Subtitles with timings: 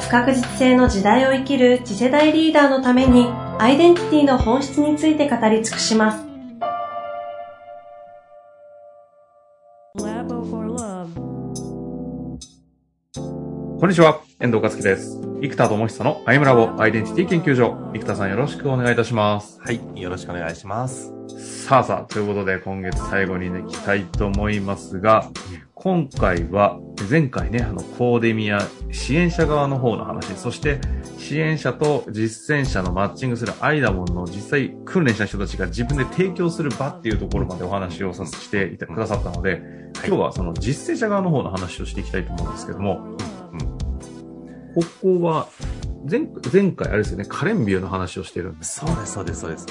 [0.00, 3.26] 不確実性の時代を生きる次世代リーダーのために
[3.58, 6.24] アイデンティティの本質について語り尽くします。
[13.80, 15.20] こんにちは、遠藤和樹です。
[15.40, 17.76] 生田智久のアイムラボアイデンティティ研究所。
[17.94, 19.60] 生田さんよろしくお願いいたします。
[19.60, 21.12] はい、よろしくお願いします。
[21.66, 25.30] さあさあ、ということで今月最後にね、行きたいと思いますが、
[25.74, 30.80] 今回は前回ね、あの、コーデミア支援者側の方の話、そして
[31.18, 39.62] 支援者と実践者のマッチングするアイダモンの実際訓練した人たちが自分で提供する場っていうところまでお話をさせてくださったので、
[40.06, 43.16] 今日はその実践者側の方の話をしていきたいと思うんですけども、
[44.74, 45.48] ここは
[46.08, 48.80] 前前回あれですよね、カレンビューの話をしてるんです。
[48.80, 49.66] そうです、そうです、そうです。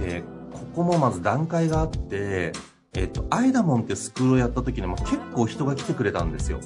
[0.00, 2.52] で、ここもまず段階があって、
[2.94, 6.60] えっと、アイダモンってスクールをやった時にも結構人が来てくれたんですよ。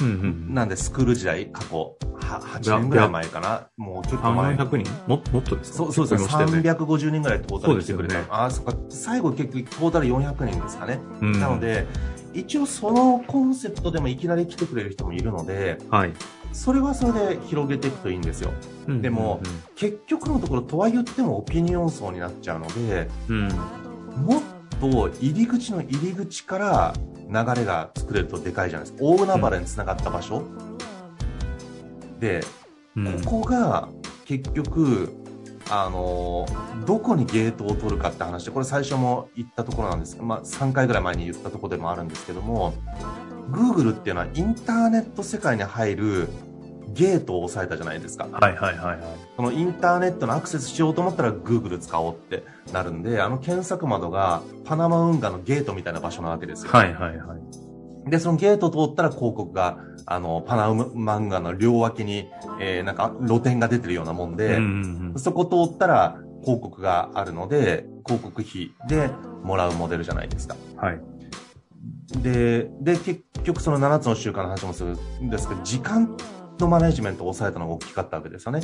[0.00, 0.10] うんう
[0.50, 1.96] ん、なんでスクール時代、過去、
[2.28, 3.68] は8年ぐらい前かな。
[3.76, 4.54] もう結構前。
[4.54, 4.92] 300人？
[5.08, 5.78] ももっとですか？
[5.78, 6.28] そうそうですね。
[6.28, 8.14] 350人ぐらいトータル来てくれた。
[8.14, 8.74] ね、あ、そっか。
[8.90, 11.00] 最後結局トータル400人ですかね。
[11.20, 11.86] うん、なので、
[12.34, 16.12] 一応そのコンセプトでもいきなり来てくれる人もいるので、はい、
[16.52, 18.52] それはそれで広げていくといいんですよ。
[18.86, 24.42] うん、でも、うん、結局のところとは言ってもオピニオン層になっちゃうので、うん、もっ
[24.80, 26.94] と入り口の入り口から
[27.28, 29.04] 流れが作れるとでかいじゃないですか。
[29.04, 30.44] 大海原につながった場所。
[32.20, 32.42] で、
[33.24, 33.88] ここが
[34.24, 35.14] 結局、
[35.70, 36.46] あの
[36.86, 42.72] どこにゲートを取るかって話で、これ最初も言ったところなんですが、まあ、3回ぐらい前に言ったところでもあるんですけども、
[43.50, 46.28] Google っていうのはインターネット世界に入る
[46.94, 48.28] ゲートを押さえたじゃないですか。
[48.32, 48.98] はいはいはい、はい。
[49.36, 56.72] このインターネットのアクセスしようと思ったら Google 使おうってなるんで、あの検索窓がパナマ運河のゲートみたいな場所なわけですよ。
[56.72, 58.10] はいはいはい。
[58.10, 69.10] で、そのゲート通ったら広告が、あの、パナマ運河の両脇に、えー、なんか露店が出てるようなもんで、うんうんうん、そこ通ったら広告があるので、広告費で
[69.42, 70.56] もらうモデルじゃないですか。
[70.76, 71.00] はい。
[72.22, 76.16] で、で、結局その7つの習慣の話もするんですけど、時間
[76.60, 78.60] のマネジメントを抑えたのが大きかったわけですよね。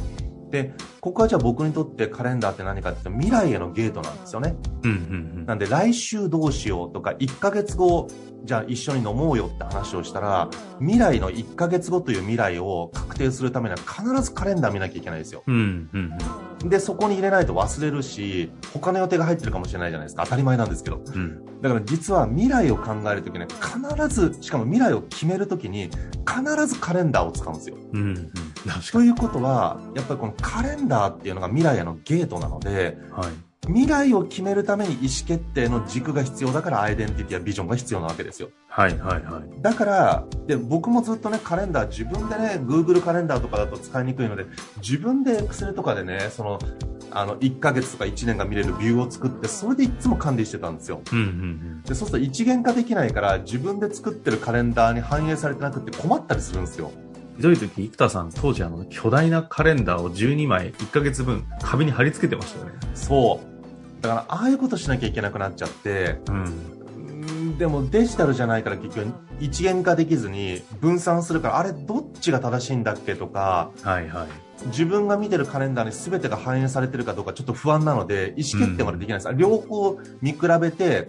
[0.51, 4.55] で、ここはじゃあ僕にとってカレンダーって何かっていうと未来へのゲートなんですよね。
[4.85, 8.09] うんうんうん、なんで来週どうしようとか、1ヶ月後、
[8.45, 15.43] じゃあ一緒に飲もうよって話をしたら、未来の1ヶ月後という未来を確定するためには必ずカレンダー見なきゃいけないですよ。
[15.47, 16.19] うんうんうん、
[16.65, 20.25] で、そこに入れないと忘れるし、他の予定が入ってるかもしれないじゃないですか。
[20.25, 21.01] 当たり前なんですけど。
[21.05, 25.91] うん、だから実は未来を考えるときに必ず、しかも未来を決めるときに
[26.27, 27.77] 必ずカレンダーを使うんですよ。
[27.93, 28.31] うんうん、
[28.93, 33.31] ということは、やっぱりこのカレンダーっていうのが未来へのゲートなので、はい、
[33.67, 38.51] 未来を決めるために意思決定の軸が必要だからアイデンティティやビジョンが必要なわけですよ。
[38.69, 39.63] はいはいはい。
[39.63, 44.47] だから、で、僕もずっとね、カレンダー自分でね、Google カレンダーとかだと使いにくいので、
[44.79, 46.59] 自分で Excel とかでね、その、
[47.11, 51.01] あの、1ヶ月とか1年が見れるビューを作って、それでいつも管理してたんですよ。
[51.13, 56.91] うんうんうん、でそうすると一元化できないから、自分で作ってるカレンダーに反映されてなくて困ったりするんですよ。
[57.37, 62.73] ひどい時、生田さん、当時あの、巨大なカレンダーを12枚、1ヶ月分、壁に貼り付けてましたよね。
[62.95, 63.54] そう。
[64.09, 67.59] だから、ああいうことしなきゃいけなくなっちゃって、うん。
[67.59, 74.67] でも、デジタルじゃないから結局、一元化できずに、分散するから、あれ、どっちが正しいんだっけとか、はいはい。
[74.67, 79.29] 自分が見てるカレンダーに全てが反映されてるかどうかちょっと不安なので、意思決定までできないです。
[79.29, 81.07] うん、両方見比べて、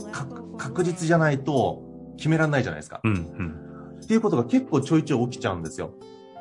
[0.58, 1.84] 確実じゃないと
[2.18, 3.02] 決められないじゃないですか。
[3.04, 4.00] うん、うん。
[4.04, 5.92] っていうことが結構ちょいちょい起きちゃうんですよ。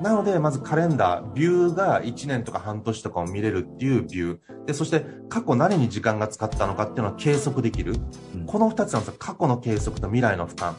[0.01, 4.65] なので、まずカレンダー、ビューが1年とか半年とかを見れるっていうビュー。
[4.67, 7.95] で、そして過去何に時間が使ったのかっていうのは計測できる。
[8.35, 9.15] うん、この2つなんですよ。
[9.19, 10.77] 過去の計測と未来の負担。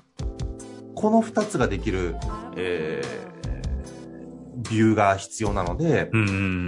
[0.95, 2.15] この2つができる、
[2.55, 6.09] えー、ビューが必要なので、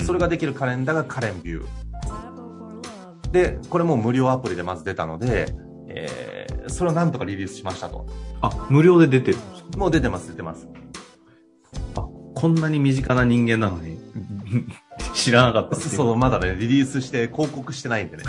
[0.06, 3.32] それができるカレンダーがカレンビュー。
[3.32, 5.54] で、これも無料アプリでまず出たので、
[5.90, 8.06] えー、それをなんとかリリースしましたと。
[8.42, 9.78] あ、無料で出てるんですか？
[9.78, 10.68] もう出てます、出てます。
[12.40, 13.98] こんなに身近な人間なのに、
[15.16, 18.24] 知らなかったそう、まだね、リリースして広告してないんでね。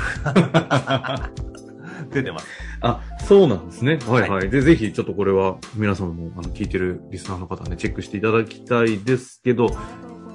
[2.10, 2.46] 出てます。
[2.80, 3.98] あ、そうなんですね。
[4.06, 4.48] はいはい。
[4.48, 9.76] で、ぜひちょっとこれは皆様もあの聞いてるリスナーの方ね、チェックしていただきたいですけど、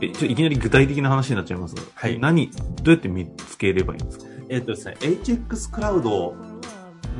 [0.01, 2.51] え、ちょいきなり具体的な話になっちゃいますが、はい何、
[2.83, 4.25] どうやって見つければいいんですか？
[4.49, 6.35] えっ、とですね、HX クラウド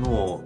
[0.00, 0.40] の、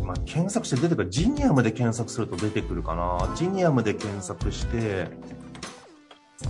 [0.00, 3.34] まあ、検索して出てくる、ジニアムで検索すると出てくるかな。
[3.36, 5.08] ジニアムで検索して、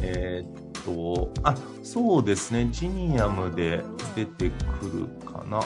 [0.00, 3.83] えーっと、あ、そうですね、ジニアムで
[4.15, 5.61] 出てくるかな。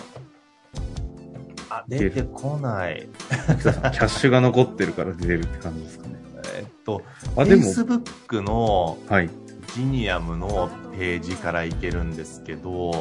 [1.69, 3.09] あ、出てこない。
[3.29, 6.17] キャッシュが残ってるから出てるって感じですかね。
[6.55, 7.03] えーっと、
[7.37, 9.31] あ、でも、Facebook のはい。
[9.77, 13.01] ジニアムのページからいけるんですけど、うんうん。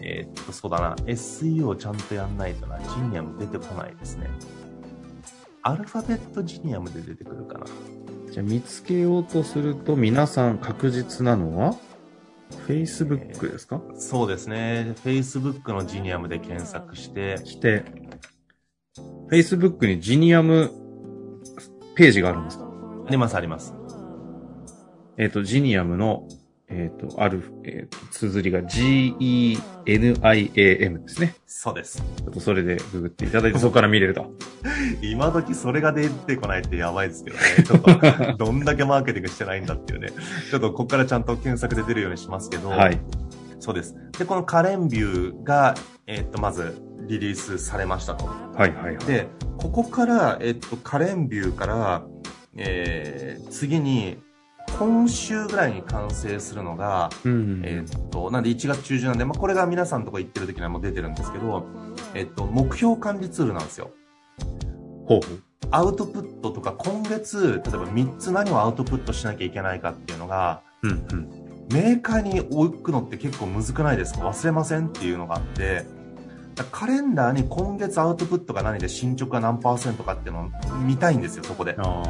[0.00, 0.94] えーっと、そうだな。
[1.06, 2.78] SEO ちゃんとやんないとな。
[2.78, 4.30] ジニアム出てこないですね。
[5.62, 7.66] アルファベットジニアムで出てくるかな。
[8.30, 11.74] じゃあ見つけようとすると、皆さん確実なのは、
[12.68, 13.82] Facebook ですか？
[13.96, 14.94] そうですね。
[15.04, 17.84] Facebook のジニアムで検索して、して、
[19.28, 20.70] Facebook にジニアム
[21.96, 22.64] ページがあるんですか？
[23.08, 23.74] ありますあります。
[25.18, 26.28] えっ、と、ジニアムの、
[26.68, 29.60] えっ、と、ある、えっ、と、綴りが G-E-N-I-A-M
[31.00, 31.34] ですね。
[31.44, 31.98] そうです。
[31.98, 34.32] ちょっとそれでググっていただいて、そこから見れると。
[35.02, 37.42] 今時それが出てこないってやばいですけどね。
[37.66, 37.80] ちょっ
[38.36, 40.10] と、どんだけマーケティングしてないんだっていうね。
[40.50, 43.00] ちょっとここからちゃんと検索で出るようにしますけど、はい。
[43.58, 43.96] そうです。
[44.16, 45.74] で、このカレンビューが、
[46.06, 46.76] えーっと、まず
[47.08, 48.24] リリースされましたと。
[48.26, 49.04] はいはいはい。
[49.04, 49.26] で、
[49.56, 52.06] ここから、えーっと、カレンビューから、
[52.56, 54.18] えー、次に、
[54.78, 61.66] 今週ぐらいに完成するのが、うんうん、えーっと、なんで1月中旬なんで、まあ、これが皆さんとこ行ってる時にはもう出てるんですけど、
[62.14, 63.90] えーっと、目標管理ツールなんですよ。
[65.06, 65.20] ほう。
[65.70, 71.66] アウトプットとか今月、例えば3つ何をアウトプットしなきゃいけないかっていうのが、うんうん。
[71.72, 75.84] メーカーに置くのって結構難くないですか忘れませんっていうのがあって、
[76.70, 81.76] カレンダーに今月アウトプットが何で進捗が何パーセントかっていうのを見たいんですよ、そこで。
[81.78, 82.02] あ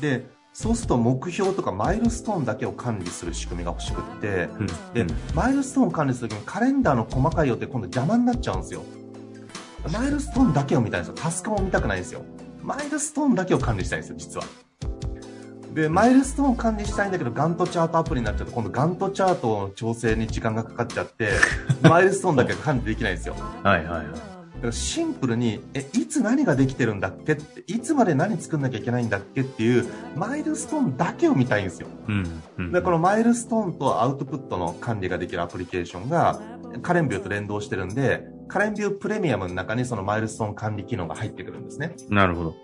[0.00, 4.48] で、そうすると目標とかマイルストーンだけを管理する仕組みが欲しくって。
[4.94, 5.04] で、
[5.34, 8.82] マイルストーンを管理するときにカレンダーの細かい予定今度邪魔になっちゃうんですよ。
[9.92, 11.14] マイルストーンだけを見たいんですよ。
[11.16, 12.22] タスクも見たくないんですよ。
[12.62, 14.46] マイルストーンだけを管理したいんですよ、実は。
[15.74, 21.30] で、マイルストーンを管理したいんだけど、ガントチャートアプリになっちゃうと、今度ガントチャートの調整に時間がかかっちゃって、
[21.82, 23.34] マイルストーンだけ管理できないんですよ。
[23.64, 24.33] はいはいはい。
[24.64, 27.34] だからシンプルに、え、いつ何ができてるんだっけ？
[27.34, 29.84] って、いつまで何作んなきゃいけないんだっけっていう、
[30.16, 31.88] マイルストーンだけを見たいんですよ。
[32.08, 32.72] うんうん。
[32.72, 36.40] で、このマイルストーンとアウトプットの管理ができるアプリケーションが、
[36.80, 41.94] カレンビューと連動してるんで、カレンビュープレミアムの中にそのマイルストーン管理機能が入ってくるんですね。
[42.08, 42.54] なるほど。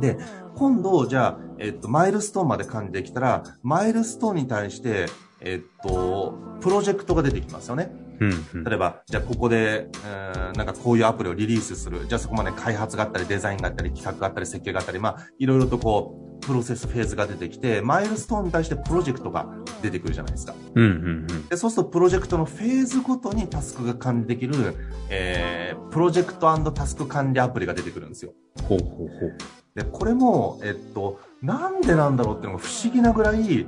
[0.00, 0.18] で、
[0.54, 5.06] 今度、じゃあ、えっと、マイルストーンまで管理できたら、マイルストーンに対して、
[5.40, 7.90] えっと、プロジェクトが出てきますよね。
[8.20, 12.06] 例えば、じゃあここで、えーなんかこういうアプリをリリースする。
[12.08, 19.46] じゃあそこまで開発があったり、デザインがあったり、企画があったり、設計があったり、まあ、いろいろとこう、プロセスフェーズが出てきて、マイルストーンに対してプロジェクトが
[19.82, 20.54] 出てくるじゃないですか。
[20.74, 20.90] うんうん
[21.30, 21.48] うん。
[21.48, 24.74] でそうすると、プロジェクトのフェーズごとにタスクが管理できる、
[25.08, 28.32] えー、プロジェクトタスク管理アプリが出てくるんですよ。
[28.62, 29.36] ほうほうほう。
[29.74, 33.66] で、これも、えっと、なんでなんだろうっていうのが不思議なぐらい、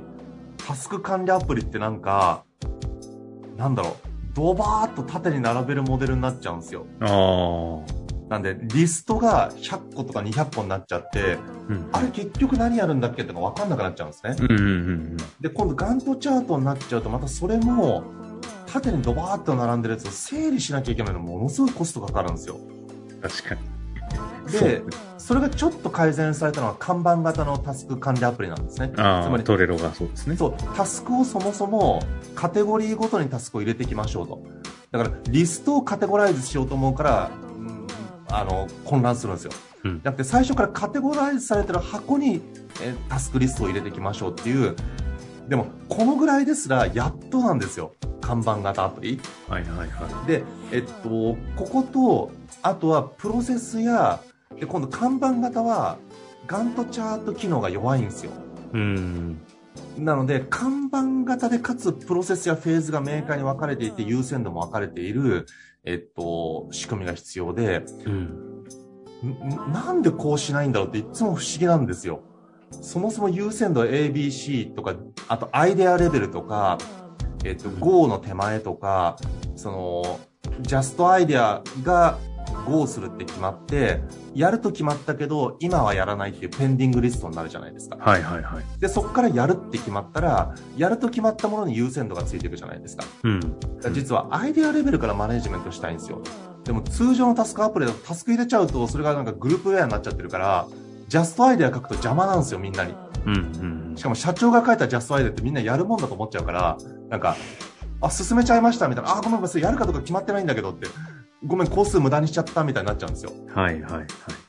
[0.57, 2.43] タスク管理アプリってなんか、
[3.57, 6.85] なんだろう、ドバーっと縦に並べるモデルになっちゃうんですよ。
[8.29, 11.89] なんで、リストが100個とか200個になっちゃって、うん。
[11.91, 14.35] あれ結局何やるんだっけってのが分かんなくなっちゃうんですね。
[14.39, 18.03] うんうんうんで、今度ガントチャートになっちゃうと、またそれも、
[18.67, 22.57] 縦にドバーっと並んでるやつを整理しなきゃいけないのものすごいコストかかるんですよ。
[22.57, 23.19] うん。
[23.19, 23.78] 確かに。
[24.51, 24.83] で、
[25.17, 28.91] それがちょっと改善されたのは看板型のタスク管理アプリなんですね。
[28.95, 30.35] つまりトレロがそうですね。
[30.35, 32.01] そう、タスクをそもそも
[32.35, 34.41] カテゴリーごとにタスクを入れていきましょうと。
[34.91, 37.87] だから、リストをカテゴライズしようと思うから、うん
[38.29, 39.51] あの、混乱するんですよ。
[39.83, 42.41] うんじゃなくて、最初からカテゴライズされてる箱に、
[42.81, 44.75] えタスクリストを入れていきましょうっていう。
[45.47, 47.93] でも、このぐらいですら、やっとなんですよ。
[48.21, 49.19] 看板型アプリ。
[49.47, 54.19] はいはいはで、えっと、ここと、あとはプロセスや、
[54.59, 55.97] で、今度看板型は、
[56.47, 58.31] ガントチャート機能が弱いんですよ。
[58.73, 58.77] い。
[58.77, 59.41] うん。
[59.97, 65.45] なので、看板型でかつプロセスやフェーズがメーカーに分かれていて優先度も分かれている、
[65.85, 68.65] えっと、仕組みが必要で、うん。
[69.23, 72.23] んなんでこうしないんだろうっていつも不思議なんですよ。
[72.71, 74.95] そもそも優先度 ABC とか、
[75.27, 76.77] あとアイデアレベルとか、
[77.43, 79.17] えっと、Go の手前とか、
[79.55, 80.19] その、
[80.61, 82.17] ジャストアイデアが
[82.65, 84.01] Go するって決まって、
[84.33, 87.97] やると決まったけど、今はやらないっていうペンディングリストになるじゃないですか。
[87.99, 88.79] はいはいはい。
[88.79, 93.05] で、そこからやるって決まったら、やると決まったものに優先度がついていくじゃないですか。
[93.23, 93.39] うん。
[93.93, 96.21] 実はアイデアレベルからマネジメントしたいんですよ。
[96.63, 100.67] でも通常のタスクアプリだとタスク入れちゃうと、それがなんかグループウェアになっちゃってるから、
[101.07, 102.93] ジャストアイデア書くと邪魔なんですよ、みんなに。
[103.25, 103.35] うん
[103.89, 103.95] うん。
[103.95, 106.77] しかも社長が書いたジャストアイデアってみんなやるもんだと思っちゃうから、
[107.09, 107.35] なんか、
[108.01, 110.87] あ、進めちゃいましたみたいな、あ、ごめんごめん、それやるかどうか決まってないんだけどって、
[111.45, 113.31] ごめん、工数無駄にしちゃったみたいになっちゃうんですよ。
[113.53, 114.05] はいはいはい。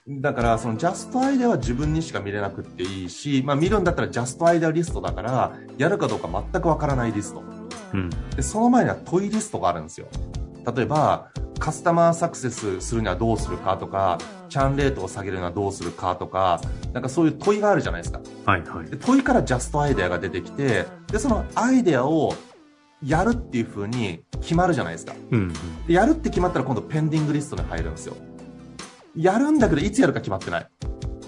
[0.09, 7.43] だから、そのジャストアイデアは自分にしか見れなくっていいし、まあ見るんだったらジャストアイデアリストだから、やるかどうか全くわからないリスト。
[7.95, 8.11] うん。
[8.35, 10.09] で、その前には問いリストがあるんですよ。
[10.75, 11.31] 例えば、
[11.61, 14.19] カスタマーサクセスするにはどうするかとか、
[14.49, 16.61] チャンレートを下げるにはどうするかとか、
[16.93, 18.21] なんかそういう問いがあるじゃないですか。
[18.47, 18.87] はいはい。
[18.91, 22.35] で問いからジャストアイデアが出てきて、で、そのアイデアを
[23.05, 25.15] やるっていう風に決まるじゃないですか。
[25.31, 25.53] うん
[25.87, 28.17] でやるって決まったら今度ペンディングリストに入るんですよ。
[29.17, 30.69] やるんだけどいつやるか決まってない。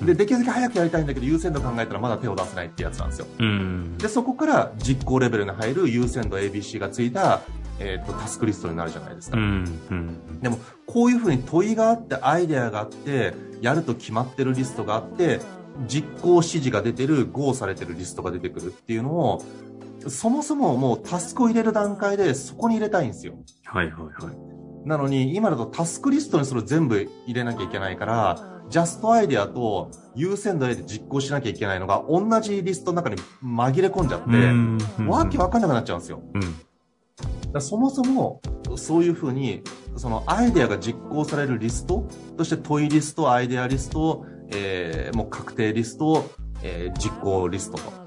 [0.05, 3.26] で、できるだけ早くやりたいんだけど優先度考えたらまだ手を出せないってやつなんですよ。
[3.38, 3.47] うん。
[3.47, 3.50] う
[3.95, 3.99] ん。
[3.99, 7.41] で、そこから実行レベルに入る優先度 ABC がついた、
[7.79, 9.37] えっ、と、タスクリストになるじゃないですか。
[9.37, 9.64] うん。
[9.91, 10.41] うん。
[10.41, 15.41] でも、こういうふうに問いがあって、アイデアがあって、やると決まってるリストがあって、
[15.87, 19.43] 実行指示が出てる、ゴーされてるリストが出てくるっていうのを、
[20.09, 23.35] そもそももうタスクを入れる段階でそこに入れたいんですよ。
[23.64, 24.52] はいはいはい。
[24.85, 36.23] なのに、今だとタスクリストにそれを全部入れなきゃいけないから、ジャストアイデアと優先度で実行しなきゃいけないのが同じリストの中に紛れ込んじゃって、うんわけわかんなくなっちゃうんですよ。
[36.35, 36.38] う
[37.59, 37.61] ん。
[37.61, 38.40] そもそも、
[38.76, 39.62] そういうふうに、
[39.97, 46.25] そのアイデアが実行されるリストとして問いリスト、アイデアリスト、えー、もう確定リスト、
[46.62, 48.01] えー、実行リストと、えー、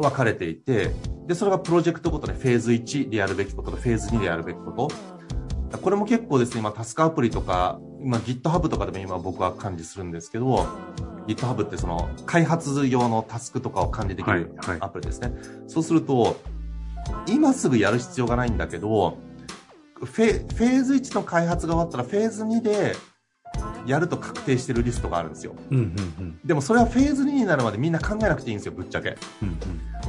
[0.00, 0.90] 分かれていて、
[1.26, 5.16] で、それがプロジェクトごとでフェーズ1でやるべきこととフェーズ2でやるべきこと。
[5.78, 10.66] これも結構ですね、今タスクアプリとか、今 GitHub とかでも今僕は管理するんですけど、
[11.26, 15.32] GitHub ってその開発用のタスクとかを管理できるはいはいアプリですね。
[15.66, 16.36] そうすると、
[17.26, 19.18] 今すぐやる必要がないんだけど、
[19.94, 22.94] フェフェーズ1の開発が終わったらフェーズ2で
[23.86, 25.54] やると確定してるリストがあるんですよ。
[25.70, 25.76] うん。
[25.78, 26.38] うん。
[26.44, 29.16] でもそれはフェーズ2になるまでみんな考えなくていいんですよ、ぶっちゃけ。
[29.42, 29.58] うん。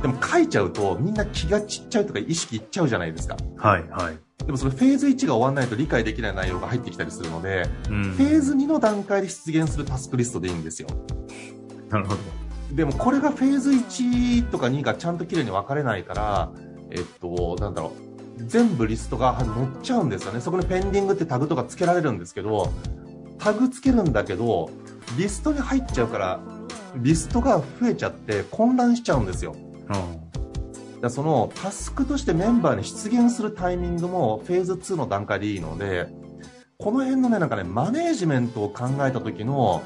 [0.01, 3.35] でも書いちゃうとみんな気が散っちゃうとか意識いっちゃうじゃないですか。
[3.57, 4.17] はいはい。
[4.45, 8.03] でもそれフェーズ1が終わんないと理解できない内容が入ってきたりするので、うん。
[8.13, 10.87] フェーズ2の段階で出現するタスクリストでいいんですよ。
[11.89, 12.19] なるほど。
[12.73, 16.51] でもこれがフェーズ1とか2がちゃんと綺麗に分かれないから、
[16.91, 18.07] えっと、なんだろう。
[18.45, 19.49] 全部リストが載っ
[19.81, 20.41] ちゃうんですよね。
[20.41, 22.71] そこにペンディングってタグとか付けられるんですけど、
[23.39, 24.69] タグ付けるんだけど、
[25.17, 26.39] リストに入っちゃうから、
[26.97, 29.55] リストが増えちゃって混乱しちゃうんですよ。
[29.89, 30.13] あだか
[31.01, 36.07] らそのタスクとしてメンバーに出現するタイミングもフェーズ2の段階でいいので、
[36.79, 39.81] この辺のね、なんかね、マネージメントを考えた時の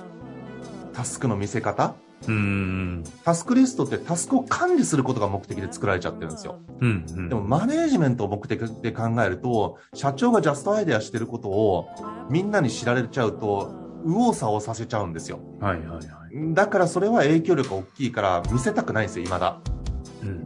[0.93, 1.95] タスクの見せ方？
[2.27, 3.03] うん。
[3.25, 6.61] タスクリストってタスクを管理することが目的で作られちゃってるんですよ。
[6.79, 7.05] うん。
[7.09, 7.29] うん。
[7.29, 11.87] でもマネージメントを目的で考えると、社長がジャストアイデアしてることを
[12.29, 13.73] みんなに知られちゃうと、
[14.05, 15.39] 右往左往させちゃうんですよ。
[15.59, 16.53] はいはいはい。
[16.53, 19.59] だからそれは影響力が大きいから見せたくないんですよ、未だ。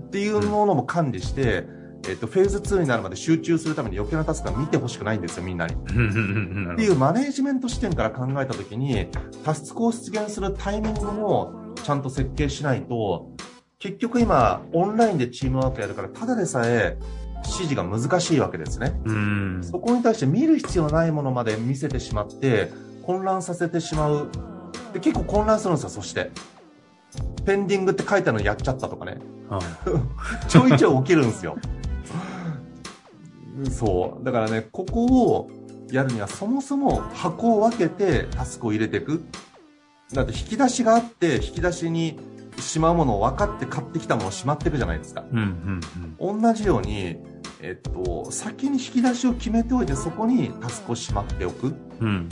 [0.06, 0.10] うんっ。
[0.12, 1.66] ていうものも管理して、
[2.08, 5.74] えっと、フェーズ2になるまで集中するために余計なタスクは見てほしくないんですよ、みんなに。
[5.74, 5.78] っ
[6.76, 9.08] ていうマネージメント視点から考えたときに、
[9.44, 13.32] タスクを出現するタイミングもちゃんと設計しないと、
[13.80, 16.98] 結局今、オンラインでチームワークやるから、ただでさえ
[17.44, 19.00] 指示が難しいわけですね。
[19.06, 19.60] うん。
[19.64, 22.72] そこに対して見る必要ないものまで見せてしまって、
[23.04, 24.30] 混乱させてしまう。
[24.94, 26.32] で結構混乱するんですよ、そして。
[27.46, 29.18] ペンディングって書いたのやっちゃったとかね。
[29.50, 29.62] はい。
[30.48, 31.58] ちょいちょい起きるんですよ。
[33.72, 34.24] そう。
[34.24, 35.50] だからね、ここを
[35.92, 39.24] やるにはそもそも箱を分けてタスクを入れていく。
[40.14, 42.20] だって引き出しがあって、引き出しに
[42.60, 45.24] しまうものを分かって買ってきたものをしまっていくじゃないですか。
[45.32, 46.42] うんうんうん。
[46.42, 47.18] 同じように、
[47.62, 51.76] えっと、先に引き出しを決めておいてそこにタスクをしまっておく。
[52.00, 52.30] うん。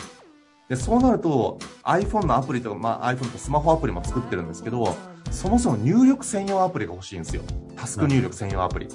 [0.69, 4.95] で、そうなると iPhone のアプリとか、まあ iPhone とスマホアプリも作ってるんですけど、
[5.31, 7.43] そもそも入力専用アプリが欲しいんですよ。
[7.75, 8.87] タスク入力専用アプリ。
[8.87, 8.89] っ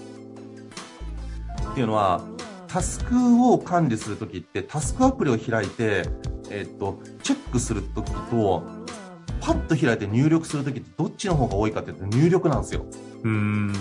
[1.75, 2.23] ていうのは、
[2.67, 6.05] タスクを管理するときって、タスクアプリを開いて、
[6.51, 8.63] えっと、チェックするときと、
[9.41, 12.85] パッと開いて入力するときってどっちの方が多いかって言うと入力なんですよ。
[13.23, 13.73] うん。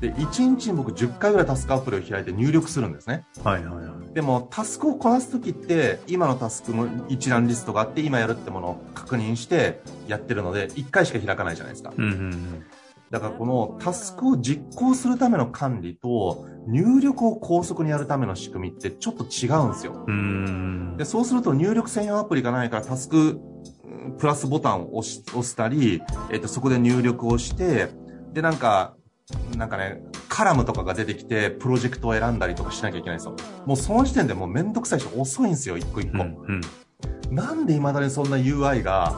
[0.00, 3.24] で、1日に僕10回ぐらいタスクアプリを開いて入力するんですね。
[3.42, 4.14] はいはいはい。
[4.14, 11.92] でも、タスクをこなすときって、今のタスクの一覧リストがあって、今やるってものを確認してやってるので、1回しか開かないじゃないですか。
[11.96, 12.64] うんうん
[13.10, 20.04] だからこのタスクを実行するための管理と、入力を高速にやるための仕組みってちょっと違うんですよ。
[20.06, 20.14] うん。
[20.14, 20.96] うん。
[20.98, 23.40] で、そうすると入力専用アプリがないからタスク
[23.84, 27.88] うんプラスボタンを押し押したり、えっと、そこで入力をして、
[28.34, 28.97] で、なんか、
[29.56, 33.36] なんかね、カラムとかが出てきて、プロジェクトを選んだりとかしなきゃいけないんですよ。
[33.66, 36.18] もうその時点でもうめんどくさいし遅いんですよ、一個一個。
[36.18, 37.34] うんうん。
[37.34, 39.14] なんで未だにそんな UI が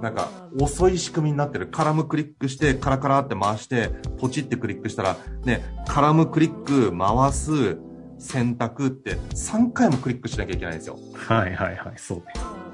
[0.00, 1.66] なんか遅い仕組みになってる。
[1.66, 7.78] カラムクリックして、カラカラって回して、ポチってクリックしたら、ね、カラムクリック、回す、
[8.18, 10.98] 選択って3回もクリックしなきゃいけないんですよ。
[11.14, 12.24] はいはいはい、そうね。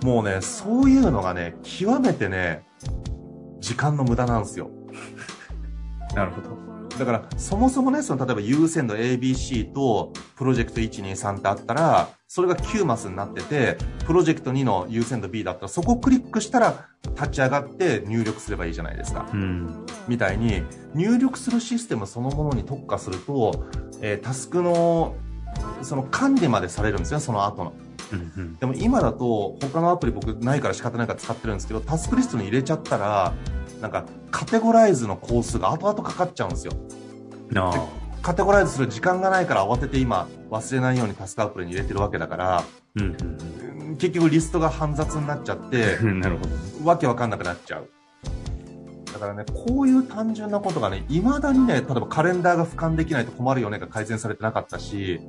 [0.04, 2.64] もうね、そういうのがね、極めてね、
[3.58, 4.70] 時間の無駄なんですよ。
[6.14, 6.65] なるほど。
[6.98, 13.76] だから、そもそもね、その、例えば優先度 ABC と、プロジェクト123ってあったら、それが9マスになってて、
[14.06, 19.28] プロジェクト2の優先度 B だったら、そこをクリックしたら、立ち上がって入力すればいいじゃないですか。
[19.32, 19.86] うん。
[20.08, 20.62] みたいに、
[20.94, 23.66] 入力するシステムそのものに特化すると、
[24.00, 25.14] えータスクの、
[25.82, 27.72] その管理までされるんですよ、その後の。
[28.12, 28.56] うんうん。
[28.56, 33.32] でも今だと、他のアプリ僕ないから仕方ないから使ってるんですけど、タスクリストに入れちゃったら、
[33.80, 36.72] なんか、カテゴライズの工数が後々かかっちゃうんですよ。
[38.22, 42.64] カテゴライズする時間がないから慌てて今忘れないようにタスクアプリに入れてるわけだから、
[42.96, 43.16] うん
[43.98, 46.18] 結局リストが煩雑になっちゃってう、ん。
[46.20, 46.56] なるほどね。
[46.84, 47.88] わけわかんなくなっちゃう。
[49.12, 55.20] だからね、こういう単純なことがね、未だにね、例えばカレンダーが俯瞰できないと困るよねが改善されてなかったし、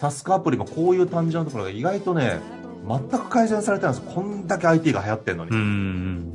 [0.00, 2.40] タスクアプリもこういう単純なところが意外とね、
[2.88, 4.12] 全く改善されてないんですよ。
[4.12, 6.32] こんだけ IT が流行ってんのに。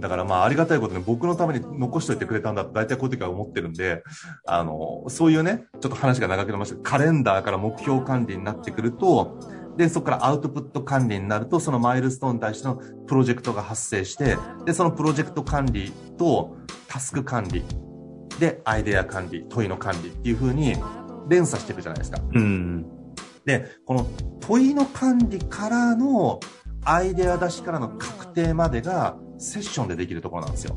[0.00, 4.02] だからまあありがたいことに僕のために残しといてくれたんだと大体こういう時は思ってるんで、
[4.46, 9.38] あの、そういうね、ちょっと話が長くなりましたカレンダーから目標管理になってくると、
[9.76, 16.56] で、そこからアウトプット管理になると、そのマイルストーンに対してのプロジェクトが発生して、で、そのプロジェクト管理と
[16.88, 17.62] タスク管理、
[18.40, 20.74] で、アイデア管理、問いの管理っていう風に
[21.28, 22.20] 連鎖していくじゃないですか。
[22.32, 22.86] うん。
[23.44, 24.06] で、この
[24.40, 26.40] 問いの管理からの
[26.84, 30.76] アイデア出しからの確定までがセッションでできるところなんですよ。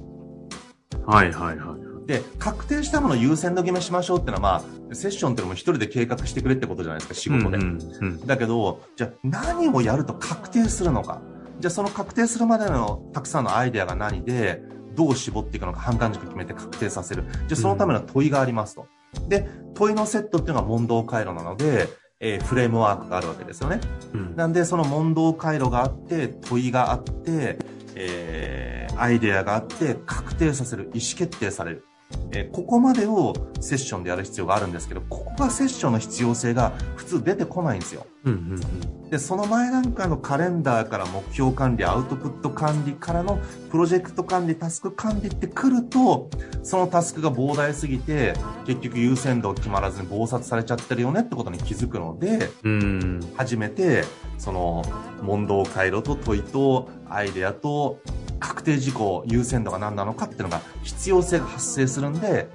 [1.05, 2.07] はいはいはい。
[2.07, 4.55] で、確定したものを優先度決めしましょうってのは、ま
[4.91, 7.57] あ、セッションってのも一人で計画してくれってことじゃないですか、仕事で。
[7.57, 11.21] うんうんだけど、じゃあ何をやると確定するのか。
[11.59, 14.61] じゃあその確定するまでのたくさんのアイデアが何で、
[14.95, 17.23] どう絞っていくのか判断軸決めて確定させる。
[17.47, 18.87] じゃあそのための問いがありますと。
[19.27, 21.87] で、問いのセットっていうのが問答回路なので、
[22.19, 23.79] えーフレームワークがあるわけですよね。
[24.13, 24.35] うん。
[24.35, 27.57] なんで、その問答回路があって、問いがあって、
[27.95, 31.85] えー、アイデアがあって、確定させる、意思決定される。
[32.31, 38.05] えーここまでをセッションでやる必要があるんですけど、ここがセッションの必要性が普通出てこないんですよ。
[38.25, 46.29] うんうんで、その前段階のカレンダーから目標管理、アウトプット管理からのプロジェクト管理、タスク管理ってくると、
[46.63, 48.33] そのタスクが膨大すぎて、
[48.65, 52.71] 結局優先度決まらずに暴殺されちゃってるよねってことに気づくので、うん。
[52.71, 53.19] うん。
[53.35, 54.05] 初めて、
[54.37, 54.81] その、
[55.21, 57.99] 問答回路と問いとアイデアと
[58.41, 62.49] 確定事項、優先度が何なのかっていうのが必要性が発生するんで、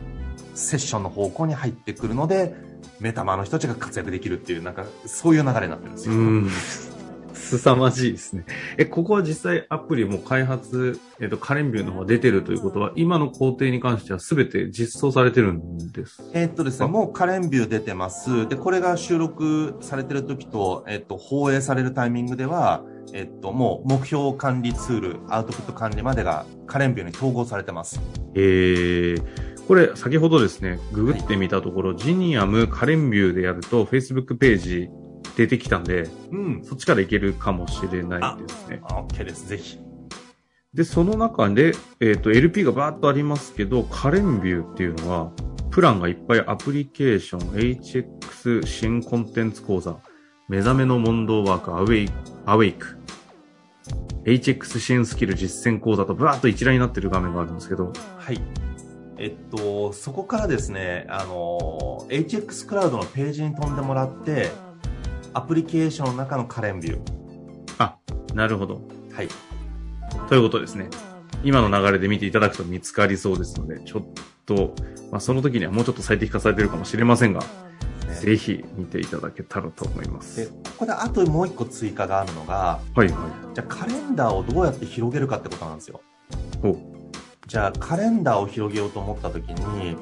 [0.54, 2.54] セッションの方向に入ってくるので、
[3.00, 6.12] メタマーの人たちが活躍できるっていう、なんか、そういう流れになってるんですよ。
[7.52, 7.58] うん。
[7.58, 8.44] 凄まじいですね。
[8.78, 16.22] え、ここは実際アプリも開発、えっ、と、カレンビューの方が出てるということは、今の工程に関しては全て実装されてるんです？
[16.32, 18.48] えーっとですね、もうカレンビュー出てます。
[18.48, 28.00] で、これが収録されてる時と、えーっと、放映されるタイミングでは、えーっと、もう目標管理ツール、アウトプット管理までがカレンビューに統合されてます。
[28.34, 29.22] えー、
[29.68, 34.90] これ先ほどですね、ググってみたところ、ジニアムカレンビューでやると Facebook ページ
[35.36, 36.64] 出てきたんで、うん。
[36.64, 38.80] そっちからいけるかもしれないですね。
[38.84, 39.46] あ OK です。
[39.48, 39.78] ぜひ。
[40.72, 45.32] で、その中で、えっ、と、LP がバーッとありますけど、カレンビューっていうのは、
[45.70, 49.98] プランがいっぱいアプリケーション、HX 新コンテンツ講座、
[50.48, 52.10] 目覚めの問答ワーク、アウェイ
[52.46, 52.98] アウェイク、
[54.24, 58.40] HX 新スキル実践講座とバーッと一覧になってる画面があるんですけど、はい。
[59.18, 64.50] えっと、そこからですね、あの、HX クラウドのページに飛んでもらって、
[65.36, 67.16] アプリケーションの中のカレンビュー。
[68.34, 68.80] なるほど。
[69.14, 69.28] はい。
[70.28, 70.88] ということですね。
[71.44, 74.02] 今の流れで見ていただくと見つかりそうですので、ちょっ
[74.46, 74.74] と、
[75.10, 77.42] まあ、その時にはもうちょっと最適化されてるかもしれませんが、
[78.22, 80.20] ぜひ見ていただけたらと思いま。
[80.20, 83.54] ですここであともう一個追加があるのが、はいはい。
[83.54, 86.00] じゃあカレンダーをどうやって広げるかってことなんですよ。
[86.62, 86.76] ほう。
[87.46, 89.96] じゃあカレンダーを広げようと思った時に、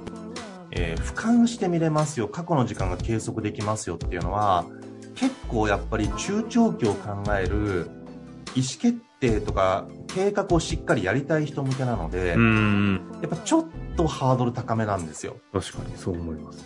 [0.71, 4.65] えー俯瞰して見れますよ、過去の時間が計測できますよっていうのは、
[5.15, 7.87] 結構やっぱり中長期を考える
[8.55, 12.37] 意思決定とか計画をしっかりやりたい人向けなので。
[13.23, 13.65] やっぱちょっ
[13.97, 15.37] とハードル高めなんですよ。
[15.53, 16.65] 確かにそう思います。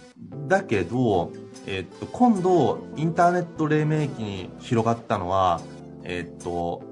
[0.49, 1.33] だけど、
[1.67, 5.61] えっと、今度、インターネット黎明期に広がったのは、
[6.05, 6.83] えっと、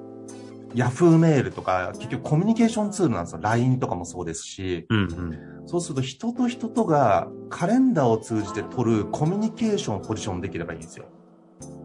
[0.75, 3.41] ヤフーメールとか、結局コミュニケーションツールなんですよ。
[3.43, 5.67] LINE とかもそうですし、うんうん。
[5.67, 11.07] そうすると人と人とがカレンダーを通じて取るコミュニケーションをポジションできればいいんですよ。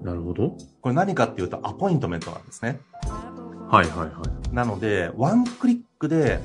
[0.04, 0.58] なるほど。
[0.82, 2.80] これ何かっていうとアポイントメントなんですね。
[3.70, 4.54] はいはいはい。
[4.54, 6.40] なので、ワンクリックで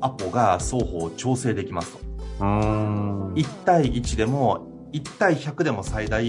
[0.00, 2.00] アポが双方調整できますと。
[2.40, 6.24] 1対1でも、1対100でも最大、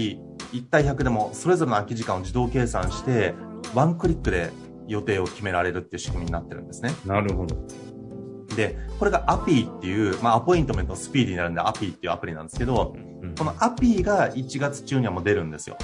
[0.52, 3.34] 1対100でもそれぞれの空き時間を自動計算して、
[3.74, 4.50] ワンクリックで
[4.86, 6.94] 予定を決められるっていう仕組みになってるんですね。
[7.04, 7.56] なるほど。
[8.54, 15.76] で、これがアピーっていう、まあ、アポイントメントスピーディーになるんでアピーっていうアプリなんですけど、うん、このアピーが1月中にはもう出るんですよ。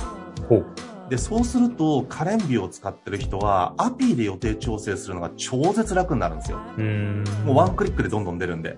[1.08, 6.60] で、そうすると、 Calendly を使ってる人は、アピーで予定調整するのが超絶楽になるんですよ。
[6.78, 8.76] うんもうワンクリックでどんどん出るんで。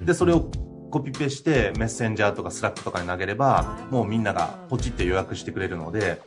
[0.00, 0.48] で、それを
[0.90, 6.22] コピペして、メッセンジャーとか Slack とかに投げれば、もうみんながポチって予約してくれるので、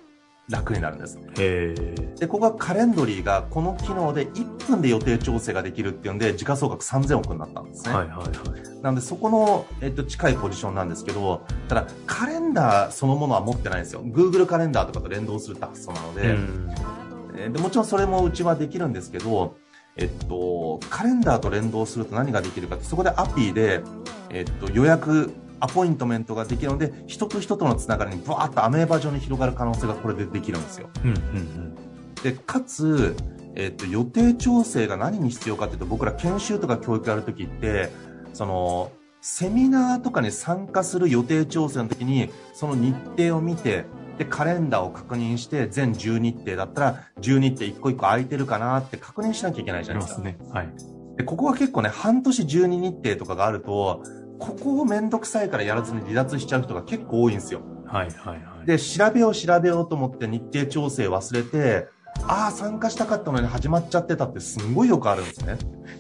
[0.50, 1.20] 楽になるんです。
[1.40, 1.76] へ
[2.20, 7.94] で、ここが Calendly がこの機能で1分で予定調整ができるっていうんで、時価総額3000億になったんですね。
[7.94, 8.82] はいはいはい。
[8.82, 14.02] なんでそこの、えっと、近いポジションなんですけど、ただカレンダーそのものは持ってないんですよ。
[14.04, 19.58] Google カレンダーとかと連動するって発想なので、でもちろんそれもうちはできるんですけど、
[19.98, 23.82] えっと、カレンダーと連動すると何ができるかって、そこでアピーで、
[24.30, 30.90] えっと、予約アポイントメントができるので、人と人とのつながりにブワーッとアメーバ状に広がる可能性がこれでできるんですよ。
[31.04, 31.76] うんうんうん、
[32.24, 33.16] で、かつ、
[33.56, 37.90] えっ、と、予定調整が何に必要かっていうと、僕ら研修とか教育やるときって、
[38.34, 38.92] その、
[39.22, 43.86] セミナーとかに参加する予定調整の時に、その日程を見て、
[44.18, 50.22] で、カレンダーを確認して、全10日程だったら、10日程1個1個空いてるかなって確認しなきゃいけないじゃないですか。
[50.22, 50.38] ね。
[50.52, 50.70] はい。
[51.18, 54.04] で、ここは結構ね、半年12日程とかがあると、
[54.40, 57.62] ここをめんどくさいからやらずに離脱しちゃう人が結構多いんですよ。
[57.86, 58.66] はいはいはい。
[58.66, 61.88] で、調べよう調べようと思って日程調整忘れて、
[62.24, 65.58] ああ、参加したかったのに始まっちゃってたってすんごいよくあるんですね。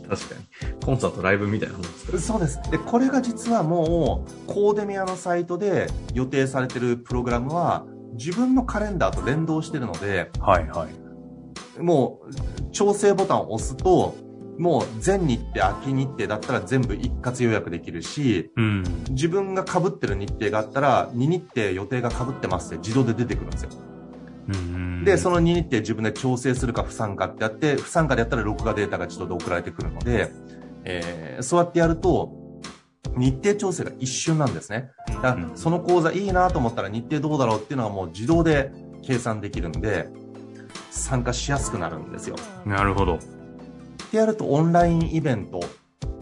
[0.09, 0.73] 確かに。
[0.83, 2.17] コンサート、ライブみたいなもんですか？
[2.17, 2.59] そうです。
[2.71, 11.81] で、これが実はもう、コーデミアのサイトで予定されてるプログラムは、自分のカレンダーと連動してるので、はいはい。
[11.81, 14.15] もう、調整ボタンを押すと、
[14.57, 23.69] もう全日程、秋日程だったら全部一括予約できるし、うん、自分が被ってる日程があったら、2日程予定が被ってますって自動で出てくるんですよ。
[24.49, 30.31] うん、で、その2日程自分で調整するか不参加ってやって、不参加でやったら録画データが自動で送られてくるので、
[30.85, 32.31] えー、そうやってやると、
[33.15, 34.91] 日程調整が一瞬なんですね。
[35.07, 38.71] だからその講座いいなと思ったら日程どうだろうっていうのはもう自動で
[39.03, 40.07] 計算できるんで、
[40.91, 42.35] 参加しやすくなるんですよ。
[42.65, 43.19] なるほど。
[44.07, 45.61] ってやるとオンラインイベント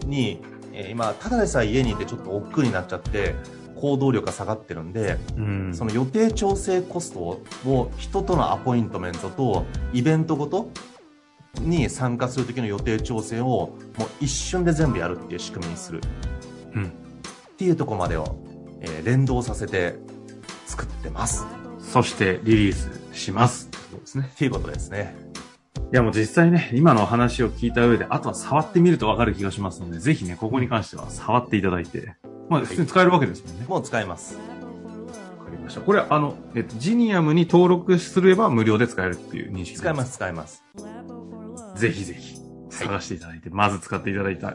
[0.04, 3.34] に、えー、今、ただでさえ家にいてちょっと億劫になっちゃって、
[3.76, 10.70] 行動力が下がってるんで、うん、その予定調整コストを人とのアポイントメントとイベントごと
[11.60, 16.00] に参加する時の予定調整をもう一瞬で全部やるっていう仕組みにする。
[16.74, 16.84] うん。
[16.86, 16.88] っ
[17.56, 18.36] ていうとこまでを、
[18.80, 19.96] えー、連動させて
[20.66, 21.46] 作ってます。
[21.78, 23.68] そしてリリースします。
[23.90, 24.30] そうですね。
[24.32, 25.14] っていうことですね。
[25.92, 32.16] いやもう実際ね、今のお話を聞いた上で、あとは触ってみるとわかる気がしますので、ぜひね、ここに関しては触っていただいて、
[32.48, 33.66] まあ普通に使えるわけですもんね。
[33.68, 34.36] もう使えます。
[34.36, 35.80] わかりました。
[35.80, 40.64] これあの、えっと、ジニアムに登録すれば無料で使えるっていう認識使えます、使えます。
[41.76, 44.54] ぜひぜひ、探していただいて、はい、まず使っていただいた。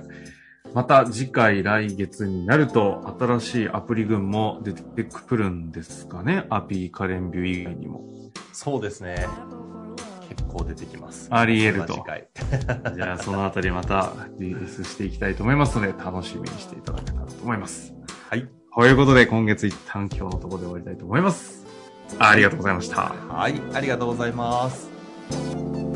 [0.73, 8.05] また次回来月になると新しいアプリ群も出てくるんですかねアピーカレンビュー以外にも。
[8.53, 9.27] そうですね。
[10.51, 11.27] 構出てきます。
[11.31, 12.03] あり得ると。
[12.95, 17.93] じゃあ、そのあたりまたリリースしていきたいと思いますので、楽しみにしていただけたらと思います。
[18.29, 18.47] はい。
[18.75, 21.65] ということで、今月一旦今日のところで終わりたいと思います。
[22.19, 23.13] ありがとうございました。
[23.29, 25.90] はい、ありがとうございます。